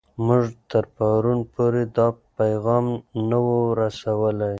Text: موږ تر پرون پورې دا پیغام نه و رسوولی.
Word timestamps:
موږ 0.25 0.45
تر 0.71 0.83
پرون 0.95 1.39
پورې 1.53 1.83
دا 1.97 2.07
پیغام 2.37 2.85
نه 3.29 3.39
و 3.43 3.47
رسوولی. 3.81 4.49